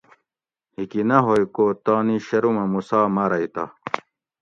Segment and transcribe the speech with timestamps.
[0.75, 3.63] ھیکی نہ ہوگ کوتانی شرمہ موسیٰ مارگ تہ